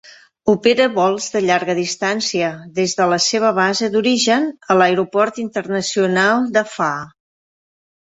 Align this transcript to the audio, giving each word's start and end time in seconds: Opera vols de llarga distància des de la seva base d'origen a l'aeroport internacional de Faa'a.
Opera 0.51 0.87
vols 0.95 1.27
de 1.35 1.41
llarga 1.43 1.75
distància 1.79 2.49
des 2.81 2.97
de 3.01 3.07
la 3.13 3.21
seva 3.27 3.53
base 3.61 3.93
d'origen 3.99 4.51
a 4.77 4.81
l'aeroport 4.83 5.43
internacional 5.47 6.53
de 6.61 6.69
Faa'a. 6.77 7.09